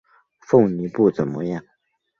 [0.39, 1.63] 凤梨不怎么样